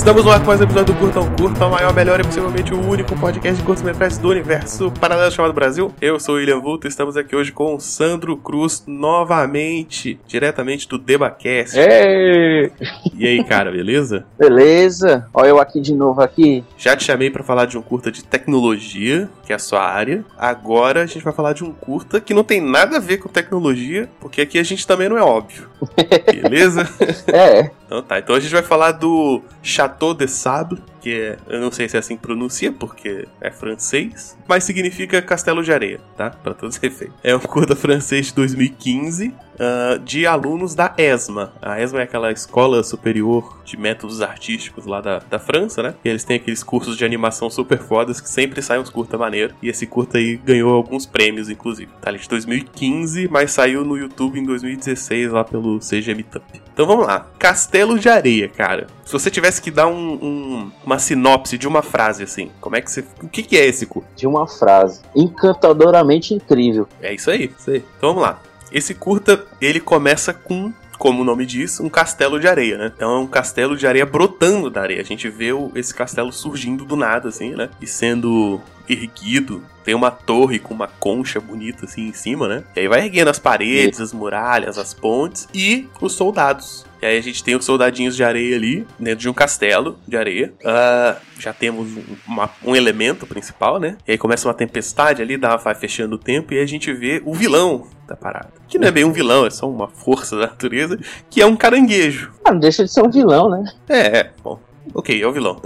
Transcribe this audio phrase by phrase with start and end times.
[0.00, 2.24] Estamos no ar com mais um episódio do Curta um Curta, o maior, melhor e
[2.24, 5.92] possivelmente o único podcast de curtas-metragens do universo paralelo chamado Brasil.
[6.00, 10.88] Eu sou o William Vulto e estamos aqui hoje com o Sandro Cruz, novamente, diretamente
[10.88, 11.78] do DebaCast.
[11.78, 12.72] Ei!
[13.14, 14.24] E aí, cara, beleza?
[14.40, 15.26] Beleza.
[15.34, 16.64] Olha eu aqui de novo aqui.
[16.78, 20.24] Já te chamei pra falar de um curta de tecnologia, que é a sua área.
[20.38, 23.28] Agora a gente vai falar de um curta que não tem nada a ver com
[23.28, 25.68] tecnologia, porque aqui a gente também não é óbvio.
[26.24, 26.88] Beleza?
[27.26, 27.70] É.
[27.84, 31.72] Então tá, então a gente vai falar do Chateau de Sable, que é, eu não
[31.72, 36.30] sei se é assim que pronuncia, porque é francês, mas significa castelo de areia, tá?
[36.30, 37.16] Pra todos os efeitos.
[37.22, 41.52] É um curta francês de 2015, uh, de alunos da ESMA.
[41.60, 45.94] A ESMA é aquela escola superior de métodos artísticos lá da, da França, né?
[46.04, 49.54] E eles têm aqueles cursos de animação super fodas que sempre saem uns curta maneiro.
[49.62, 51.90] E esse curta aí ganhou alguns prêmios, inclusive.
[52.00, 56.44] Tá ali de 2015, mas saiu no YouTube em 2016 lá pelo CG Meetup.
[56.72, 57.26] Então vamos lá.
[57.38, 58.86] Castelo de areia, cara.
[59.04, 62.80] Se você tivesse que dar um, um, uma sinopse de uma frase assim, como é
[62.80, 63.04] que você.
[63.22, 64.08] O que, que é esse curta?
[64.16, 65.00] De uma frase.
[65.14, 66.88] Encantadoramente incrível.
[67.00, 67.84] É isso aí, isso aí.
[67.96, 68.40] Então vamos lá.
[68.72, 72.92] Esse curta, ele começa com como o nome diz, um castelo de areia, né?
[72.94, 75.00] Então é um castelo de areia brotando da areia.
[75.00, 77.70] A gente vê o, esse castelo surgindo do nada, assim, né?
[77.80, 78.60] E sendo
[78.92, 79.62] erguido.
[79.84, 82.64] Tem uma torre com uma concha bonita assim em cima, né?
[82.76, 86.84] E aí vai erguendo as paredes, as muralhas, as pontes e os soldados.
[87.02, 90.16] E aí a gente tem os soldadinhos de areia ali, dentro de um castelo de
[90.18, 90.52] areia.
[90.60, 93.96] Uh, já temos um, uma, um, elemento principal, né?
[94.06, 96.92] E aí começa uma tempestade ali, dá, vai fechando o tempo, e aí a gente
[96.92, 98.50] vê o vilão da parada.
[98.68, 100.98] Que não é bem um vilão, é só uma força da natureza,
[101.30, 102.32] que é um caranguejo.
[102.44, 103.64] Ah, não deixa de ser um vilão, né?
[103.88, 104.60] É, é bom.
[104.92, 105.62] Ok, é o vilão.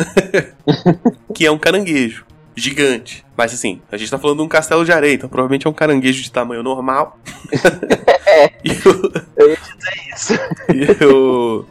[1.34, 2.24] que é um caranguejo
[2.56, 3.24] gigante.
[3.36, 5.74] Mas assim, a gente tá falando de um castelo de areia, então provavelmente é um
[5.74, 7.18] caranguejo de tamanho normal.
[8.26, 8.52] é.
[8.64, 9.12] e o...
[9.36, 10.34] Eu ia dizer isso.
[10.74, 11.64] E o.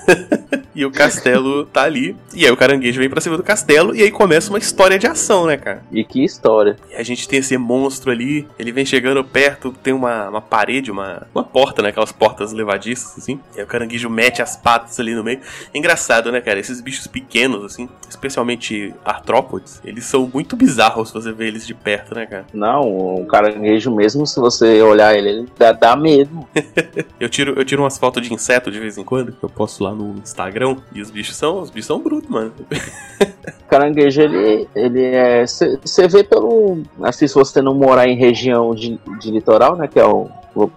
[0.74, 2.16] e o castelo tá ali.
[2.34, 3.94] E aí o caranguejo vem pra cima do castelo.
[3.94, 5.82] E aí começa uma história de ação, né, cara?
[5.90, 6.76] E que história.
[6.90, 8.48] E a gente tem esse monstro ali.
[8.58, 9.72] Ele vem chegando perto.
[9.82, 11.90] Tem uma, uma parede, uma, uma porta, né?
[11.90, 13.38] Aquelas portas levadiças, assim.
[13.54, 15.40] E aí o caranguejo mete as patas ali no meio.
[15.74, 16.58] Engraçado, né, cara?
[16.58, 17.88] Esses bichos pequenos, assim.
[18.08, 19.80] Especialmente artrópodes.
[19.84, 22.46] Eles são muito bizarros se você ver eles de perto, né, cara?
[22.52, 26.46] Não, o caranguejo mesmo, se você olhar ele, ele dá, dá medo.
[27.18, 29.32] eu, tiro, eu tiro umas fotos de inseto de vez em quando.
[29.32, 30.76] Que eu posto lá no Instagram.
[30.92, 32.52] E os bichos são, os bichos são brutos, mano.
[33.68, 35.44] caranguejo, ele, ele é.
[35.46, 36.82] Você vê pelo.
[37.02, 39.88] Assim, se você não morar em região de, de litoral, né?
[39.88, 40.28] Que é o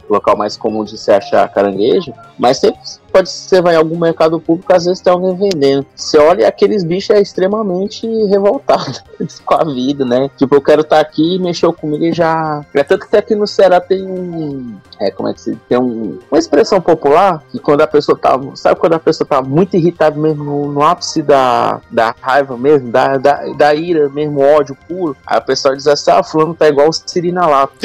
[0.09, 2.79] local mais comum de se achar caranguejo, mas sempre
[3.11, 5.85] pode você vai em algum mercado público, às vezes tem alguém vendendo.
[5.95, 8.99] Você olha aqueles bichos é extremamente revoltado
[9.45, 10.29] com a vida, né?
[10.37, 12.65] Tipo, eu quero estar tá aqui e mexeu comigo e já.
[12.73, 14.75] É tanto que aqui no Ceará tem um.
[14.99, 15.55] É, como é que se.
[15.69, 18.37] Tem um, uma expressão popular que quando a pessoa tá.
[18.55, 22.91] Sabe quando a pessoa tá muito irritada mesmo no, no ápice da, da raiva mesmo,
[22.91, 25.15] da, da, da ira mesmo, ódio puro?
[25.25, 27.69] Aí a pessoa diz assim: ah, fulano tá igual o Sirina lá.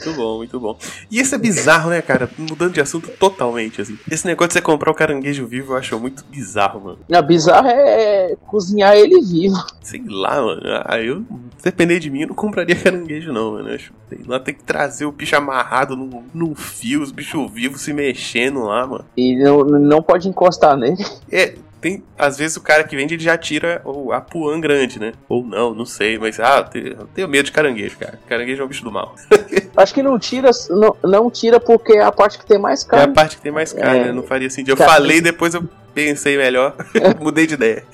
[0.00, 0.78] Muito bom, muito bom.
[1.10, 2.30] E esse é bizarro, né, cara?
[2.38, 3.98] Mudando de assunto totalmente, assim.
[4.10, 6.98] Esse negócio de você comprar o caranguejo vivo eu acho muito bizarro, mano.
[7.08, 9.56] Não, bizarro é cozinhar ele vivo.
[9.82, 10.62] Sei lá, mano.
[10.86, 11.24] Ah, eu,
[11.58, 13.68] se depender de mim, eu não compraria caranguejo, não, mano.
[13.68, 17.50] Eu acho, sei lá, tem que trazer o bicho amarrado num, num fio, os bichos
[17.52, 19.04] vivos se mexendo lá, mano.
[19.16, 21.04] E não, não pode encostar nele.
[21.30, 23.82] É, tem, às vezes o cara que vende ele já tira
[24.12, 25.12] a puan grande, né?
[25.28, 28.18] Ou não, não sei, mas ah, eu tenho medo de caranguejo, cara.
[28.28, 29.14] Caranguejo é um bicho do mal.
[29.76, 33.06] Acho que não tira, não, não tira porque é a parte que tem mais carne.
[33.06, 34.12] É a parte que tem mais carne, é, né?
[34.12, 34.72] Não faria sentido.
[34.72, 35.64] Eu cara, falei, depois eu
[35.94, 36.74] pensei melhor,
[37.20, 37.84] mudei de ideia.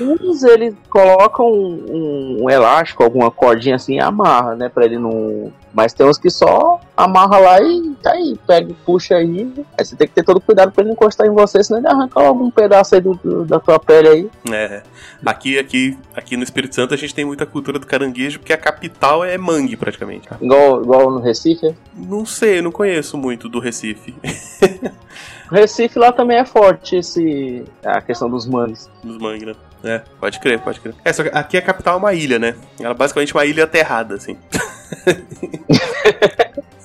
[0.00, 4.68] Alguns eles colocam um, um, elástico, alguma cordinha assim e amarra, né?
[4.68, 5.52] Pra ele não.
[5.72, 9.52] Mas tem uns que só amarra lá e tá aí, pega e puxa aí.
[9.76, 11.88] Aí você tem que ter todo cuidado pra ele não encostar em você, senão ele
[11.88, 14.30] arranca algum pedaço aí do, do, da tua pele aí.
[14.52, 14.82] É.
[15.24, 18.58] Aqui, aqui, aqui no Espírito Santo a gente tem muita cultura do caranguejo, porque a
[18.58, 20.28] capital é mangue praticamente.
[20.40, 21.74] Igual, igual no Recife?
[21.94, 24.14] Não sei, não conheço muito do Recife.
[25.50, 28.88] Recife lá também é forte esse a questão dos mangues.
[29.02, 29.54] Dos mangues, né?
[29.84, 30.94] É, pode crer, pode crer.
[31.04, 32.54] É, só que aqui a capital é uma ilha, né?
[32.80, 34.36] Ela é basicamente uma ilha aterrada, assim.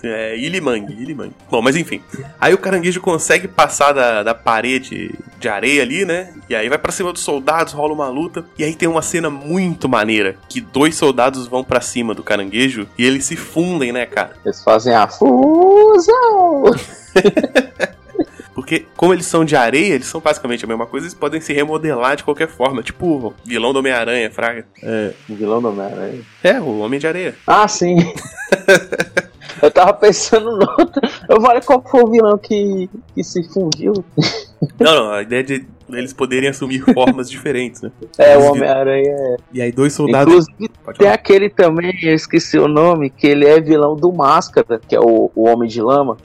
[0.02, 1.36] É, Ilimangue, Ilimangue.
[1.50, 2.02] Bom, mas enfim.
[2.40, 6.34] Aí o caranguejo consegue passar da, da parede de areia ali, né?
[6.50, 8.46] E aí vai para cima dos soldados, rola uma luta.
[8.58, 12.88] E aí tem uma cena muito maneira: que dois soldados vão para cima do caranguejo
[12.98, 14.34] e eles se fundem, né, cara?
[14.46, 16.64] Eles fazem a fusão!
[18.70, 21.52] Porque, como eles são de areia, eles são basicamente a mesma coisa, eles podem se
[21.52, 22.84] remodelar de qualquer forma.
[22.84, 24.64] Tipo o vilão do Homem-Aranha, Fraga.
[24.84, 26.22] É, o vilão do Homem-Aranha?
[26.44, 27.36] É, o Homem de Areia.
[27.48, 27.98] Ah, sim.
[29.62, 31.02] Eu tava pensando no outro.
[31.28, 33.94] Eu falei qual foi o vilão que, que se fundiu.
[34.80, 35.66] Não, não, a ideia de
[35.98, 37.92] eles poderem assumir formas diferentes, né?
[38.18, 39.38] É, Eles o Homem-Aranha é.
[39.54, 40.48] E aí dois soldados.
[40.50, 44.96] Inclusive, tem aquele também, eu esqueci o nome, que ele é vilão do Máscara, que
[44.96, 46.18] é o, o Homem de Lama.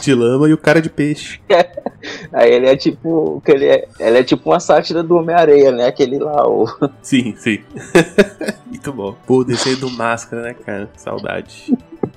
[0.00, 1.40] de lama e o cara de peixe.
[2.32, 3.42] Aí ele é tipo.
[3.44, 5.86] Que ele, é, ele é tipo uma sátira do Homem-Areia, né?
[5.86, 6.66] Aquele lá, o.
[7.02, 7.60] Sim, sim.
[8.66, 9.14] Muito bom.
[9.26, 10.90] Pô, o desenho do Máscara, né, cara?
[10.96, 11.72] Saudade.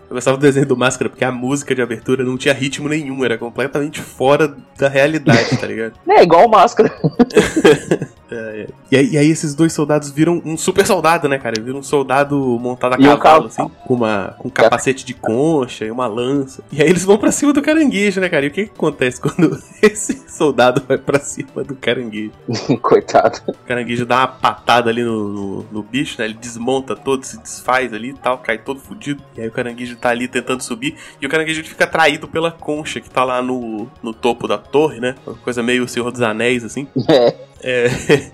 [0.10, 3.26] Eu gostava do desenho do Máscara porque a música de abertura não tinha ritmo nenhum,
[3.26, 5.94] era completamente fora da realidade, tá ligado?
[6.08, 6.94] É igual o Máscara.
[8.32, 8.68] É, é.
[8.92, 11.60] E, aí, e aí esses dois soldados viram um super soldado, né, cara?
[11.62, 13.46] Viram um soldado montado a cavalo, cavalo.
[13.48, 16.64] assim, com, uma, com um capacete de concha e uma lança.
[16.72, 18.46] E aí eles vão pra cima do caranguejo, né, cara?
[18.46, 22.32] E o que, que acontece quando esse soldado vai pra cima do caranguejo?
[22.82, 23.42] Coitado.
[23.48, 26.26] O caranguejo dá uma patada ali no, no, no bicho, né?
[26.26, 29.24] Ele desmonta todo, se desfaz ali e tal, cai todo fudido.
[29.36, 30.96] E aí o caranguejo tá ali tentando subir.
[31.22, 35.00] E o caranguejo fica atraído pela concha que tá lá no, no topo da torre,
[35.00, 35.16] né?
[35.26, 36.88] Uma coisa meio Senhor dos Anéis, assim.
[37.08, 37.36] É.
[37.68, 37.88] É,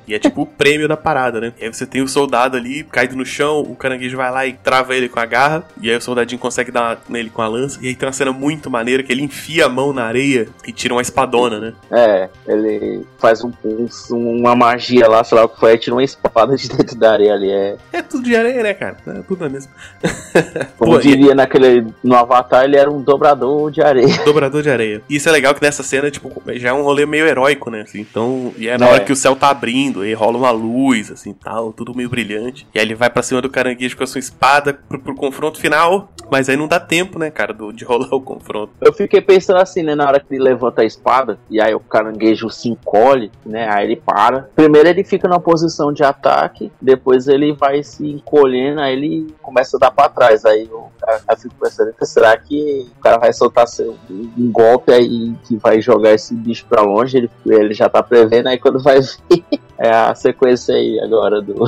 [0.08, 1.54] e é tipo o prêmio da parada, né?
[1.60, 4.54] E aí você tem o soldado ali caído no chão, o caranguejo vai lá e
[4.54, 7.80] trava ele com a garra, e aí o soldadinho consegue dar nele com a lança.
[7.82, 10.72] E aí tem uma cena muito maneira que ele enfia a mão na areia e
[10.72, 11.74] tira uma espadona, né?
[11.92, 13.88] É, ele faz um, um-
[14.40, 17.34] uma magia lá, sei lá o que foi, tira uma espada de dentro da areia
[17.34, 17.50] ali.
[17.52, 18.98] É, É tudo de areia, né, cara?
[19.08, 19.72] É tudo a mesma.
[20.78, 21.86] como Pô, e- diria naquele.
[22.04, 24.08] No Avatar, ele era um dobrador de areia.
[24.26, 25.02] Dobrador de areia.
[25.10, 27.82] E isso é legal que nessa cena, tipo, já é um rolê meio heróico, né?
[27.82, 28.92] Assim, então, e é na É.
[28.92, 32.68] hora que o céu tá abrindo, aí rola uma luz, assim, tal, tudo meio brilhante.
[32.74, 35.60] E aí ele vai pra cima do caranguejo com a sua espada pro, pro confronto
[35.60, 36.10] final.
[36.30, 38.72] Mas aí não dá tempo, né, cara, do- de rolar o confronto.
[38.80, 39.96] Eu fiquei pensando assim, né?
[39.96, 43.68] Na hora que ele levanta a espada, e aí o caranguejo se encolhe, né?
[43.70, 44.50] Aí ele para.
[44.56, 49.76] Primeiro ele fica na posição de ataque, depois ele vai se encolhendo, aí ele começa
[49.76, 50.46] a dar pra trás.
[50.46, 50.90] Aí eu,
[51.38, 56.14] fico pensando, será que o cara vai soltar seu, um golpe aí que vai jogar
[56.14, 57.18] esse bicho pra longe?
[57.18, 59.00] Ele, ele já tá prevendo, aí quando vai.
[59.78, 61.66] É a sequência aí agora do.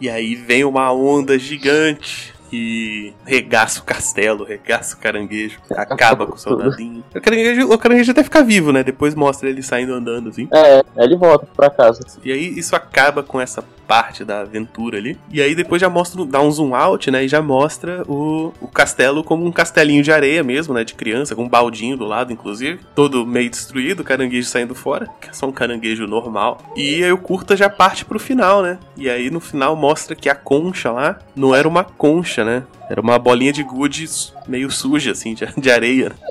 [0.00, 2.32] E aí vem uma onda gigante.
[2.52, 7.04] E regaça o castelo, regaça o caranguejo, acaba com o soldadinho.
[7.14, 8.82] O caranguejo, o caranguejo até fica vivo, né?
[8.82, 10.48] Depois mostra ele saindo andando assim.
[10.52, 12.00] É, ele volta pra casa.
[12.24, 15.18] E aí isso acaba com essa parte da aventura ali.
[15.32, 17.24] E aí depois já mostra, dá um zoom out, né?
[17.24, 20.84] E já mostra o, o castelo como um castelinho de areia mesmo, né?
[20.84, 22.78] De criança, com um baldinho do lado, inclusive.
[22.94, 25.08] Todo meio destruído, caranguejo saindo fora.
[25.20, 26.58] Que é só um caranguejo normal.
[26.76, 28.78] E aí o curta já parte pro final, né?
[28.96, 32.62] E aí no final mostra que a concha lá não era uma concha, né?
[32.88, 34.08] Era uma bolinha de gude
[34.46, 36.12] meio suja, assim, de, de areia.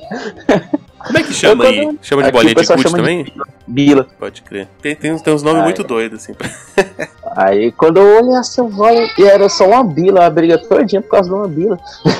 [1.00, 1.97] Como é que chama aí?
[2.01, 3.33] Chama de Aqui bolinha de gude chama de também?
[3.65, 4.03] Bila.
[4.19, 4.67] Pode crer.
[4.81, 5.85] Tem, tem, uns- tem uns nomes Ah, muito é.
[5.85, 6.33] doidos, assim.
[7.36, 11.02] Aí quando eu olhei assim, eu falei, e era só uma bila, a briga todinha
[11.02, 11.80] por causa de uma bila.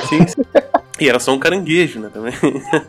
[0.10, 0.42] Sim, sim.
[1.00, 2.34] E era só um caranguejo, né, também.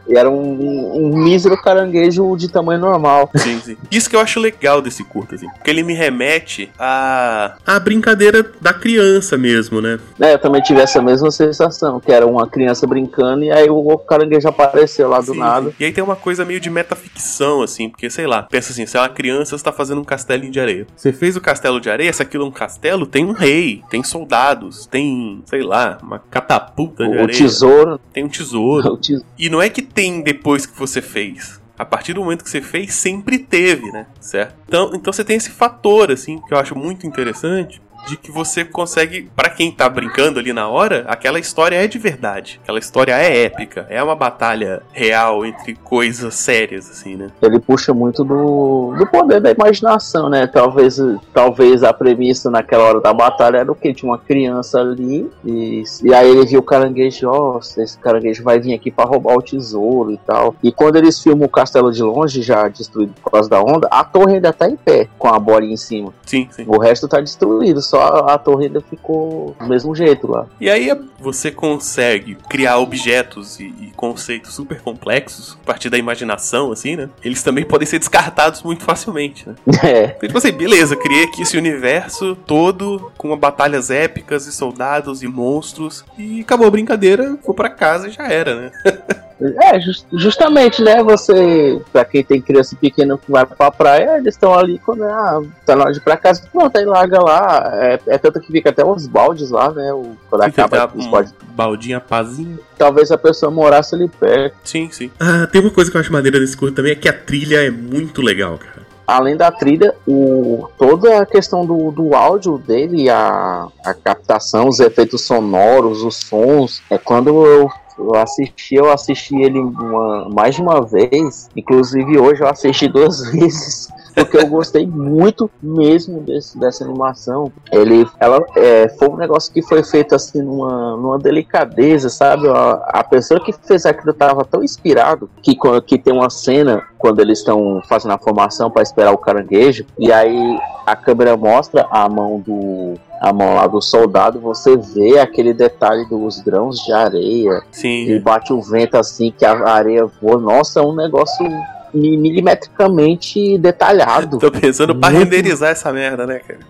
[0.09, 3.31] E era um, um mísero caranguejo de tamanho normal.
[3.37, 3.77] Sim, sim.
[3.91, 5.49] Isso que eu acho legal desse curto, assim.
[5.51, 9.99] Porque ele me remete à, à brincadeira da criança mesmo, né?
[10.19, 13.97] Né, eu também tive essa mesma sensação, que era uma criança brincando e aí o
[13.99, 15.69] caranguejo apareceu lá do Sim, nada.
[15.71, 15.77] sim.
[15.81, 18.97] E aí tem uma coisa meio de metaficção, assim, porque, sei lá, pensa assim, você
[18.97, 20.87] é uma criança, você tá fazendo um castelinho de areia.
[20.97, 24.03] Você fez o castelo de areia, se aquilo é um castelo, tem um rei, tem
[24.03, 28.00] soldados, tem, sei lá, uma catapulta de O, o areia, tesouro.
[28.12, 28.99] Tem um tesouro.
[29.38, 31.61] E não é que tem depois que você fez.
[31.78, 34.07] A partir do momento que você fez, sempre teve, né?
[34.21, 34.54] Certo?
[34.69, 37.80] Então, então você tem esse fator, assim, que eu acho muito interessante.
[38.09, 41.99] De que você consegue, pra quem tá brincando ali na hora, aquela história é de
[41.99, 42.61] verdade.
[42.62, 43.87] Aquela história é épica.
[43.88, 47.30] É uma batalha real entre coisas sérias, assim, né?
[47.40, 50.47] Ele puxa muito do, do poder da imaginação, né?
[50.47, 50.99] Talvez,
[51.33, 53.92] talvez a premissa naquela hora da batalha era o que?
[53.95, 58.59] Tinha uma criança ali e, e aí ele viu o caranguejo, ó, esse caranguejo vai
[58.59, 60.54] vir aqui pra roubar o tesouro e tal.
[60.62, 64.04] E quando eles filmam o castelo de longe, já destruído por causa da onda, a
[64.04, 66.12] torre ainda tá em pé, com a bolinha em cima.
[66.25, 66.64] Sim, sim.
[66.66, 70.47] O resto tá destruído, só a torre ainda ficou do mesmo jeito lá.
[70.61, 76.70] E aí você consegue criar objetos e, e conceitos super complexos a partir da imaginação,
[76.70, 77.11] assim, né?
[77.25, 79.54] Eles também podem ser descartados muito facilmente, né?
[79.82, 85.23] É, Então, tipo assim, beleza, criei aqui esse universo todo com batalhas épicas e soldados
[85.23, 88.70] e monstros e acabou a brincadeira, vou pra casa e já era, né?
[89.62, 91.02] É, jus- justamente, né?
[91.02, 95.40] Você, pra quem tem criança pequena que vai pra praia, eles estão ali quando ah,
[95.64, 97.70] tá na hora de ir pra casa, pronto, aí larga lá.
[97.75, 99.92] É, é tanto que fica até uns baldes lá, né?
[99.92, 101.35] O, quando acaba Fica os um baldes.
[101.54, 102.59] baldinho a pazinho.
[102.76, 104.56] Talvez a pessoa morasse ali perto.
[104.64, 105.11] Sim, sim.
[105.18, 107.64] Ah, tem uma coisa que eu acho maneira desse curto também, é que a trilha
[107.66, 108.80] é muito legal, cara.
[109.06, 114.78] Além da trilha, o, toda a questão do, do áudio dele, a, a captação, os
[114.78, 117.68] efeitos sonoros, os sons, é quando eu
[118.00, 121.49] eu assisti, eu assisti ele uma, mais de uma vez.
[121.54, 127.52] Inclusive hoje eu assisti duas vezes porque eu gostei muito mesmo desse, dessa animação.
[127.71, 132.49] Ele, ela é, foi um negócio que foi feito assim numa, numa delicadeza, sabe?
[132.49, 137.21] A, a pessoa que fez aquilo estava tão inspirado que, que tem uma cena quando
[137.21, 142.09] eles estão fazendo a formação para esperar o caranguejo e aí a câmera mostra a
[142.09, 147.61] mão do a mão lá do soldado, você vê aquele detalhe dos grãos de areia.
[147.71, 148.11] Sim.
[148.11, 150.38] E bate o vento assim, que a areia voa.
[150.38, 151.47] Nossa, é um negócio
[151.92, 154.38] milimetricamente detalhado.
[154.38, 155.25] Tô pensando pra Muito...
[155.25, 156.61] renderizar essa merda, né, cara?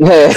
[0.00, 0.28] É.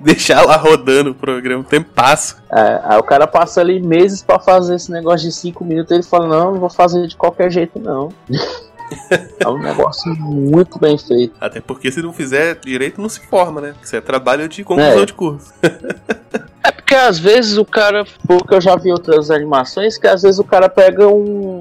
[0.00, 2.36] Deixar lá rodando o programa, o tempo passa.
[2.50, 6.02] É, aí o cara passa ali meses para fazer esse negócio de 5 minutos ele
[6.02, 8.12] fala, não, não vou fazer de qualquer jeito, não.
[9.38, 11.34] é um negócio muito bem feito.
[11.40, 13.74] Até porque se não fizer direito, não se forma, né?
[13.82, 15.06] Isso é trabalho de conclusão é.
[15.06, 15.52] de curso.
[15.62, 20.38] é porque às vezes o cara, porque eu já vi outras animações, que às vezes
[20.38, 21.55] o cara pega um,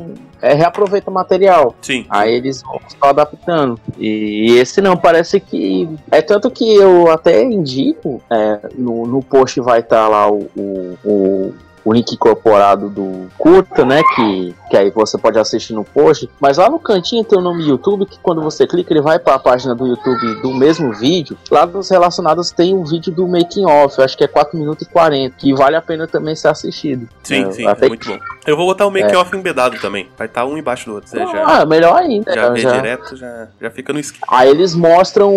[0.46, 1.76] é, reaproveita material.
[1.82, 2.06] Sim.
[2.10, 3.80] Aí eles vão só adaptando.
[3.98, 5.90] E esse não, parece que.
[6.12, 10.48] É tanto que eu até indico, é, no, no post vai estar tá lá o,
[10.56, 11.54] o, o
[11.86, 14.02] o link incorporado do curta, né?
[14.16, 16.30] Que, que aí você pode assistir no post.
[16.40, 19.36] Mas lá no cantinho tem o nome YouTube, que quando você clica, ele vai para
[19.36, 21.38] a página do YouTube do mesmo vídeo.
[21.50, 24.92] Lá nos relacionados tem um vídeo do making off, acho que é 4 minutos e
[24.92, 27.08] 40, que vale a pena também ser assistido.
[27.24, 28.20] Sim, é, sim, é muito bom.
[28.46, 29.40] Eu vou botar o making off é.
[29.40, 30.10] embedado também.
[30.18, 31.10] Vai estar tá um embaixo do outro.
[31.10, 32.34] Você ah, já, melhor ainda.
[32.34, 32.72] Já vê já...
[32.74, 34.26] direto, já, já fica no esquema.
[34.28, 35.34] Aí eles mostram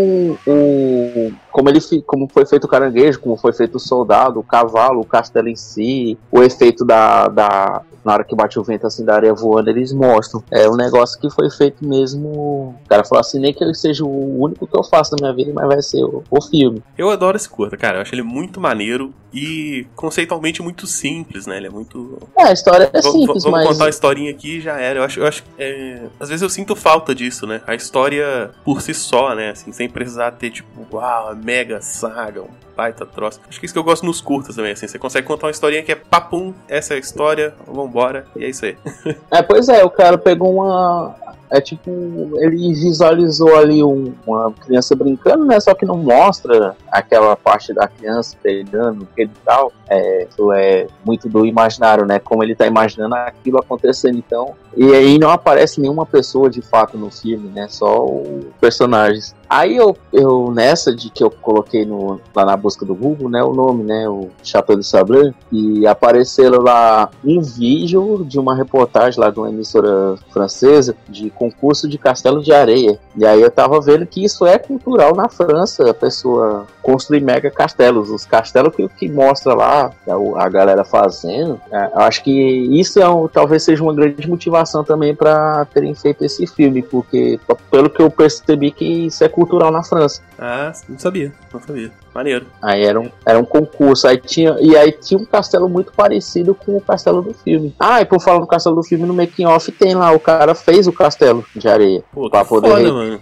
[0.46, 5.00] o como ele como foi feito o caranguejo, como foi feito o soldado, o cavalo,
[5.00, 9.04] o castelo em si, o efeito da, da na hora que bate o vento assim
[9.04, 10.42] da areia voando, eles mostram.
[10.50, 12.28] É um negócio que foi feito mesmo.
[12.28, 15.34] O cara falou assim, nem que ele seja o único que eu faço na minha
[15.34, 16.82] vida, mas vai ser o, o filme.
[16.96, 17.98] Eu adoro esse curta, cara.
[17.98, 21.56] Eu acho ele muito maneiro e conceitualmente muito simples, né?
[21.56, 22.18] Ele é muito.
[22.36, 23.64] É, a história é simples, v mas.
[23.64, 25.00] Vamos contar a historinha aqui e já era.
[25.00, 26.02] Eu acho, eu acho é...
[26.18, 27.60] às vezes eu sinto falta disso, né?
[27.66, 29.50] A história por si só, né?
[29.50, 33.40] Assim, sem precisar ter, tipo, uau, mega saga, um baita troço.
[33.48, 34.86] Acho que isso que eu gosto nos curtas também, assim.
[34.86, 38.48] Você consegue contar uma historinha que é papum, essa é a história, vambora, e é
[38.48, 38.76] isso aí.
[39.30, 41.14] é, pois é, o cara pegou uma,
[41.50, 41.90] é tipo,
[42.36, 45.58] ele visualizou ali um, uma criança brincando, né?
[45.60, 49.72] Só que não mostra aquela parte da criança pegando, e tal.
[49.88, 52.18] É, isso é muito do imaginário, né?
[52.18, 54.54] Como ele tá imaginando aquilo acontecendo, então.
[54.76, 57.66] E aí não aparece nenhuma pessoa de fato no filme, né?
[57.68, 59.34] Só os personagens.
[59.48, 63.42] Aí eu, eu nessa de que eu coloquei no, lá na busca do Google, né,
[63.42, 69.18] o nome, né, o Chateau de Sablé, e apareceram lá um vídeo de uma reportagem
[69.18, 72.98] lá de uma emissora francesa de concurso de castelo de areia.
[73.16, 77.50] E aí eu tava vendo que isso é cultural na França, a pessoa construir mega
[77.50, 81.60] castelos, os castelos que, que mostra lá a, a galera fazendo.
[81.70, 85.94] É, eu acho que isso é um, talvez seja uma grande motivação também para terem
[85.94, 87.38] feito esse filme, porque
[87.70, 90.20] pelo que eu percebi que isso é cultural na França.
[90.36, 91.92] Ah, não sabia, não sabia.
[92.18, 92.46] Maneiro.
[92.60, 94.08] Aí era um, era um concurso.
[94.08, 97.72] Aí tinha, e aí tinha um castelo muito parecido com o castelo do filme.
[97.78, 100.52] Ah, e por falar no castelo do filme, no making off tem lá, o cara
[100.52, 102.02] fez o castelo de areia.
[102.12, 102.70] Pô, pra poder.
[102.70, 103.20] Foda, mano.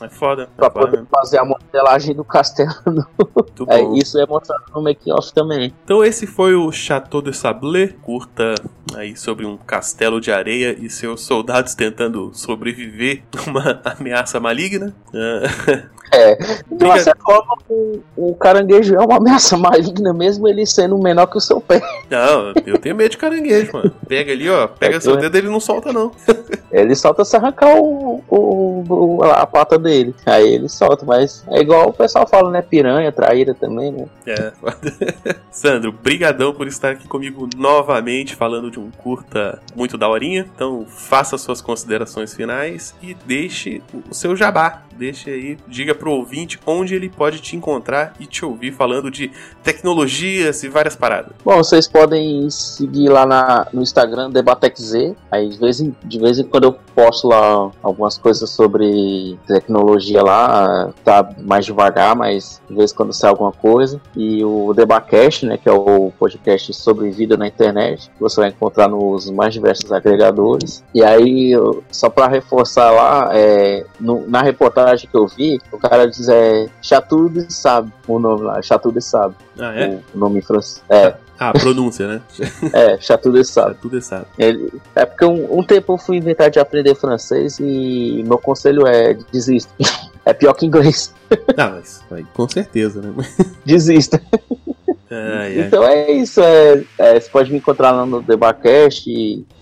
[0.00, 0.42] É foda.
[0.44, 2.72] É pra foda poder fazer a modelagem do castelo.
[3.68, 5.74] é, isso é mostrado no making off também.
[5.84, 8.54] Então esse foi o Chateau de Sablé, curta
[8.94, 14.94] aí sobre um castelo de areia e seus soldados tentando sobreviver a uma ameaça maligna.
[16.18, 16.34] É,
[16.70, 21.26] de uma certa forma, o, o, caranguejo é uma ameaça maligna, mesmo ele sendo menor
[21.26, 21.80] que o seu pé.
[22.10, 23.92] Não, eu tenho medo de caranguejo, mano.
[24.08, 26.10] Pega ali, ó, pega é, seu dedo ele não solta, não.
[26.70, 30.14] Ele solta se arrancar o, o, o, a pata dele.
[30.26, 32.60] Aí ele solta, mas é igual o pessoal fala, né?
[32.60, 34.06] Piranha, traíra também, né?
[34.26, 34.52] É.
[35.50, 40.46] Sandro, brigadão por estar aqui comigo novamente, falando de um curta muito daorinha.
[40.54, 44.82] Então, faça suas considerações finais e deixe o seu jabá.
[44.98, 49.30] Deixe aí, diga pro ouvinte onde ele pode te encontrar e te ouvir falando de
[49.62, 51.32] tecnologias e várias paradas.
[51.44, 55.14] Bom, vocês podem seguir lá na, no Instagram DebateXZ.
[55.30, 60.20] Aí de vez, em, de vez em quando eu posto lá algumas coisas sobre tecnologia
[60.20, 64.00] lá, tá mais devagar, mas de vez em quando sai alguma coisa.
[64.16, 68.50] E o Debacast, né, que é o podcast sobre vida na internet, que você vai
[68.50, 70.82] encontrar nos mais diversos agregadores.
[70.92, 71.52] E aí,
[71.88, 76.66] só para reforçar lá, é, no, na reportagem que eu vi, o cara diz é
[76.82, 79.36] Chatude Sabe, o nome lá, Chatude Sabe.
[79.56, 79.88] Ah, é?
[79.88, 80.82] O, o nome em francês.
[80.88, 81.14] É.
[81.38, 82.22] Ah, pronúncia, né?
[82.72, 83.74] é, Chatude Sabe.
[83.74, 84.26] Chatude Sabe.
[84.38, 88.86] Ele, é porque um, um, tempo eu fui inventar de aprender francês e meu conselho
[88.86, 89.72] é desista.
[90.24, 91.14] É pior que inglês.
[91.56, 92.04] Ah, mas
[92.34, 93.14] com certeza, né?
[93.64, 94.20] Desista.
[95.56, 96.40] Então é isso.
[96.42, 99.08] É, é, você pode me encontrar lá no Debacast,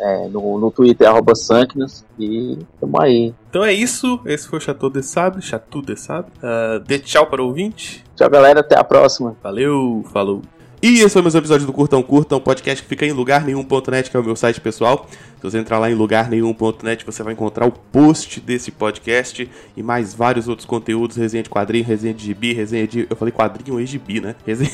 [0.01, 3.33] é, no, no Twitter, arroba Sankness, e tamo aí.
[3.49, 4.21] Então é isso.
[4.27, 5.41] Esse foi o Chateau de Sable.
[5.41, 6.33] Chateau de Sable.
[6.39, 8.05] Uh, dê tchau para o ouvinte.
[8.17, 8.59] Tchau, galera.
[8.59, 9.37] Até a próxima.
[9.43, 10.05] Valeu.
[10.13, 10.43] Falou.
[10.83, 14.11] E esse foi mais um episódio do Curtão Curtão, podcast que fica em lugar nenhum.net,
[14.11, 15.09] que é o meu site pessoal.
[15.37, 19.83] Se você entrar lá em lugar nenhum.net, você vai encontrar o post desse podcast e
[19.83, 23.07] mais vários outros conteúdos, resenha de quadrinho, resenha de gibi, resenha de.
[23.09, 24.35] Eu falei quadrinho e gibi, né?
[24.47, 24.71] Resenha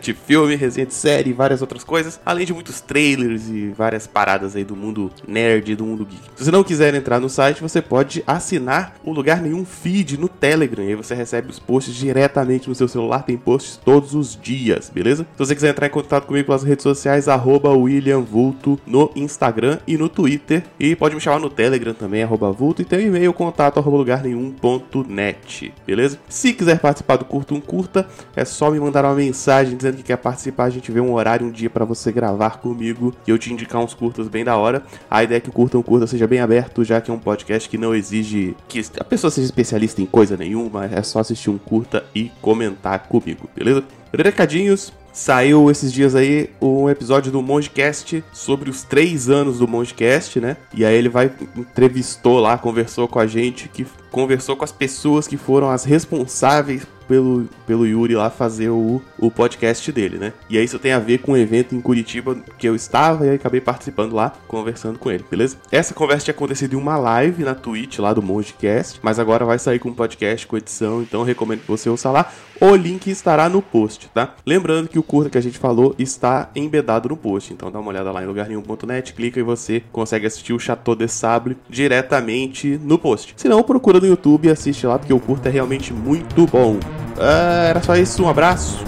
[0.00, 4.06] de filme, resenha de série e várias outras coisas, além de muitos trailers e várias
[4.06, 6.22] paradas aí do mundo nerd, do mundo geek.
[6.36, 10.28] Se você não quiser entrar no site, você pode assinar o Lugar Nenhum feed no
[10.28, 14.38] Telegram, e aí você recebe os posts diretamente no seu celular, tem posts todos os
[14.38, 15.26] dias, beleza?
[15.40, 19.78] Se você quiser entrar em contato comigo pelas redes sociais, arroba William Vulto no Instagram
[19.86, 20.64] e no Twitter.
[20.78, 23.96] E pode me chamar no Telegram também, arroba Vulto, e tem um e-mail contato arroba
[23.96, 26.18] lugar nenhum.net, beleza?
[26.28, 28.06] Se quiser participar do Curto um Curta,
[28.36, 31.46] é só me mandar uma mensagem dizendo que quer participar, a gente vê um horário,
[31.46, 34.82] um dia para você gravar comigo e eu te indicar uns curtas bem da hora.
[35.10, 37.18] A ideia é que o Curta um Curta seja bem aberto, já que é um
[37.18, 41.48] podcast que não exige que a pessoa seja especialista em coisa nenhuma, é só assistir
[41.48, 43.82] um curta e comentar comigo, beleza?
[44.12, 50.38] Recadinhos, Saiu esses dias aí um episódio do Mongecast sobre os três anos do Mongecast,
[50.38, 50.56] né?
[50.72, 55.26] E aí ele vai entrevistou lá, conversou com a gente, que conversou com as pessoas
[55.26, 60.32] que foram as responsáveis pelo, pelo Yuri lá fazer o, o podcast dele, né?
[60.48, 63.30] E aí isso tem a ver com um evento em Curitiba que eu estava e
[63.30, 65.56] acabei participando lá, conversando com ele, beleza?
[65.72, 69.58] Essa conversa tinha acontecido em uma live na Twitch lá do Mongecast, mas agora vai
[69.58, 72.30] sair com um podcast com edição, então recomendo que você ouça lá.
[72.60, 74.36] O link estará no post, tá?
[74.46, 77.90] Lembrando que o curta que a gente falou está embedado no post, então dá uma
[77.90, 82.98] olhada lá em lugarnenhum.net, clica e você consegue assistir o Chateau de Sable diretamente no
[82.98, 83.34] post.
[83.36, 86.78] Se não, procura no YouTube e assiste lá, porque o curta é realmente muito bom.
[87.20, 88.82] Uh, era só isso, um abraço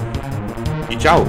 [0.88, 1.26] e tchau!